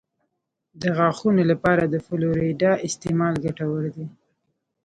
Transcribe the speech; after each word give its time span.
د 0.81 0.83
غاښونو 0.97 1.41
لپاره 1.51 1.83
د 1.87 1.95
فلورایډ 2.05 2.61
استعمال 2.87 3.33
ګټور 3.45 3.83
دی. 3.95 4.07